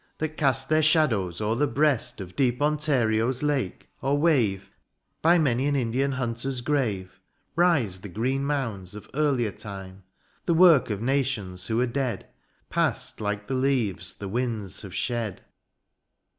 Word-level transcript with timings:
That 0.17 0.29
cast 0.35 0.67
their 0.67 0.81
shadows 0.81 1.41
o'er 1.41 1.53
the 1.55 1.67
breast 1.67 2.17
THE 2.17 2.23
AREOPAGITE. 2.23 2.31
Of 2.33 2.35
deep 2.35 2.59
Ontario's 2.63 3.43
lake, 3.43 3.87
or 4.01 4.17
wave 4.17 4.71
By 5.21 5.37
many 5.37 5.67
an 5.67 5.75
Indian 5.75 6.13
hunter's 6.13 6.61
grave, 6.61 7.19
Rise 7.55 7.99
the 7.99 8.09
green 8.09 8.43
moonds 8.43 8.95
of 8.95 9.07
earlier 9.13 9.51
time; 9.51 9.97
(d) 9.97 10.01
The 10.47 10.53
work 10.55 10.89
of 10.89 11.03
nations, 11.03 11.67
who 11.67 11.79
are 11.81 11.85
dead. 11.85 12.27
Past 12.71 13.21
like 13.21 13.45
the 13.45 13.53
leaves 13.53 14.15
the 14.15 14.27
winds 14.27 14.81
have 14.81 14.95
shed. 14.95 15.41